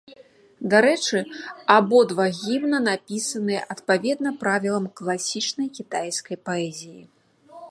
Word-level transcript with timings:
Дарэчы, 0.73 1.19
абодва 1.75 2.25
гімна 2.41 2.77
напісаныя 2.89 3.61
адпаведна 3.75 4.29
правілам 4.43 4.85
класічнай 5.03 5.67
кітайскай 5.81 6.37
паэзіі. 6.51 7.03